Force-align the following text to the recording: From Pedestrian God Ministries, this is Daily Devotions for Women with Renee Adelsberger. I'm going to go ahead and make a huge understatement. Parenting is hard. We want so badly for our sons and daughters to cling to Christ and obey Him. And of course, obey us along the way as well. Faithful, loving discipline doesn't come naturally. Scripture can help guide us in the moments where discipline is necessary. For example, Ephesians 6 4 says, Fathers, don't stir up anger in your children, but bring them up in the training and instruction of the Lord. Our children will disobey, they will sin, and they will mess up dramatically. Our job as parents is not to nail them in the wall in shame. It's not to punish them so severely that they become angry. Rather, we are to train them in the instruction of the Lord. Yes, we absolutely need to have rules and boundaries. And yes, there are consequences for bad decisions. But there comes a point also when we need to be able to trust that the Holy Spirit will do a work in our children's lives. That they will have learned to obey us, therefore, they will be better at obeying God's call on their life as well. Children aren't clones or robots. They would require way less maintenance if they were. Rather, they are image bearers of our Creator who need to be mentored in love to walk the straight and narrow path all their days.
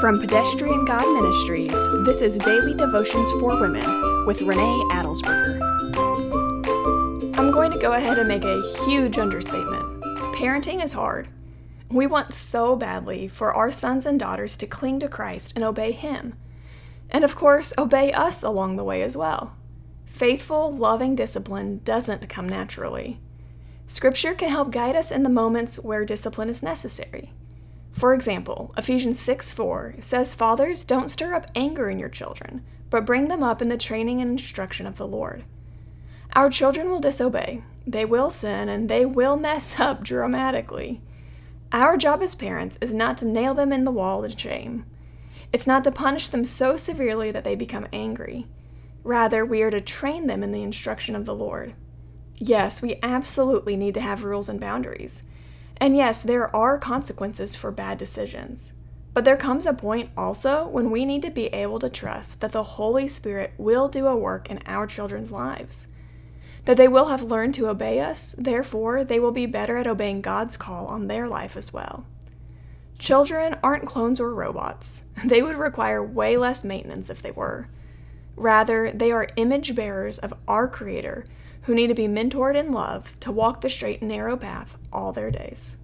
From 0.00 0.18
Pedestrian 0.18 0.84
God 0.84 1.04
Ministries, 1.14 1.68
this 2.04 2.20
is 2.20 2.36
Daily 2.36 2.74
Devotions 2.74 3.30
for 3.32 3.60
Women 3.60 4.26
with 4.26 4.42
Renee 4.42 4.82
Adelsberger. 4.90 5.60
I'm 7.36 7.50
going 7.50 7.70
to 7.72 7.78
go 7.78 7.92
ahead 7.92 8.18
and 8.18 8.28
make 8.28 8.44
a 8.44 8.62
huge 8.84 9.18
understatement. 9.18 10.02
Parenting 10.34 10.82
is 10.82 10.92
hard. 10.92 11.28
We 11.88 12.06
want 12.06 12.34
so 12.34 12.76
badly 12.76 13.28
for 13.28 13.52
our 13.52 13.70
sons 13.70 14.06
and 14.06 14.18
daughters 14.18 14.56
to 14.58 14.66
cling 14.66 15.00
to 15.00 15.08
Christ 15.08 15.54
and 15.56 15.64
obey 15.64 15.92
Him. 15.92 16.34
And 17.10 17.24
of 17.24 17.36
course, 17.36 17.72
obey 17.76 18.12
us 18.12 18.42
along 18.42 18.76
the 18.76 18.84
way 18.84 19.02
as 19.02 19.16
well. 19.16 19.56
Faithful, 20.04 20.74
loving 20.74 21.14
discipline 21.14 21.80
doesn't 21.84 22.28
come 22.28 22.48
naturally. 22.48 23.20
Scripture 23.86 24.34
can 24.34 24.48
help 24.48 24.70
guide 24.70 24.96
us 24.96 25.10
in 25.10 25.22
the 25.22 25.28
moments 25.28 25.78
where 25.78 26.04
discipline 26.04 26.48
is 26.48 26.62
necessary. 26.62 27.32
For 27.92 28.14
example, 28.14 28.72
Ephesians 28.76 29.20
6 29.20 29.52
4 29.52 29.96
says, 30.00 30.34
Fathers, 30.34 30.84
don't 30.84 31.10
stir 31.10 31.34
up 31.34 31.46
anger 31.54 31.90
in 31.90 31.98
your 31.98 32.08
children, 32.08 32.64
but 32.90 33.06
bring 33.06 33.28
them 33.28 33.42
up 33.42 33.62
in 33.62 33.68
the 33.68 33.76
training 33.76 34.20
and 34.20 34.30
instruction 34.32 34.86
of 34.86 34.96
the 34.96 35.06
Lord. 35.06 35.44
Our 36.34 36.50
children 36.50 36.88
will 36.88 37.00
disobey, 37.00 37.62
they 37.86 38.04
will 38.04 38.30
sin, 38.30 38.68
and 38.68 38.88
they 38.88 39.04
will 39.04 39.36
mess 39.36 39.78
up 39.80 40.02
dramatically. 40.02 41.00
Our 41.70 41.96
job 41.96 42.22
as 42.22 42.34
parents 42.34 42.78
is 42.80 42.92
not 42.92 43.16
to 43.18 43.26
nail 43.26 43.54
them 43.54 43.72
in 43.72 43.84
the 43.84 43.90
wall 43.90 44.24
in 44.24 44.36
shame. 44.36 44.84
It's 45.52 45.66
not 45.66 45.84
to 45.84 45.92
punish 45.92 46.28
them 46.28 46.44
so 46.44 46.76
severely 46.76 47.30
that 47.30 47.44
they 47.44 47.54
become 47.54 47.86
angry. 47.92 48.46
Rather, 49.04 49.44
we 49.44 49.62
are 49.62 49.70
to 49.70 49.80
train 49.80 50.26
them 50.26 50.42
in 50.42 50.52
the 50.52 50.62
instruction 50.62 51.14
of 51.14 51.26
the 51.26 51.34
Lord. 51.34 51.74
Yes, 52.36 52.80
we 52.80 52.98
absolutely 53.02 53.76
need 53.76 53.94
to 53.94 54.00
have 54.00 54.24
rules 54.24 54.48
and 54.48 54.60
boundaries. 54.60 55.22
And 55.76 55.96
yes, 55.96 56.22
there 56.22 56.54
are 56.54 56.78
consequences 56.78 57.56
for 57.56 57.70
bad 57.70 57.98
decisions. 57.98 58.72
But 59.14 59.24
there 59.24 59.36
comes 59.36 59.66
a 59.66 59.74
point 59.74 60.10
also 60.16 60.66
when 60.66 60.90
we 60.90 61.04
need 61.04 61.22
to 61.22 61.30
be 61.30 61.46
able 61.46 61.78
to 61.80 61.90
trust 61.90 62.40
that 62.40 62.52
the 62.52 62.62
Holy 62.62 63.06
Spirit 63.08 63.52
will 63.58 63.88
do 63.88 64.06
a 64.06 64.16
work 64.16 64.50
in 64.50 64.60
our 64.64 64.86
children's 64.86 65.30
lives. 65.30 65.88
That 66.64 66.76
they 66.76 66.88
will 66.88 67.06
have 67.06 67.22
learned 67.22 67.54
to 67.54 67.68
obey 67.68 68.00
us, 68.00 68.34
therefore, 68.38 69.04
they 69.04 69.18
will 69.18 69.32
be 69.32 69.46
better 69.46 69.76
at 69.76 69.86
obeying 69.86 70.22
God's 70.22 70.56
call 70.56 70.86
on 70.86 71.08
their 71.08 71.28
life 71.28 71.56
as 71.56 71.72
well. 71.72 72.06
Children 72.98 73.56
aren't 73.62 73.84
clones 73.84 74.20
or 74.20 74.32
robots. 74.32 75.02
They 75.24 75.42
would 75.42 75.56
require 75.56 76.02
way 76.02 76.36
less 76.36 76.64
maintenance 76.64 77.10
if 77.10 77.20
they 77.20 77.32
were. 77.32 77.68
Rather, 78.36 78.92
they 78.92 79.12
are 79.12 79.28
image 79.36 79.74
bearers 79.74 80.18
of 80.18 80.32
our 80.48 80.68
Creator 80.68 81.24
who 81.62 81.74
need 81.74 81.88
to 81.88 81.94
be 81.94 82.08
mentored 82.08 82.56
in 82.56 82.72
love 82.72 83.18
to 83.20 83.32
walk 83.32 83.60
the 83.60 83.70
straight 83.70 84.00
and 84.00 84.08
narrow 84.08 84.36
path 84.36 84.76
all 84.92 85.12
their 85.12 85.30
days. 85.30 85.78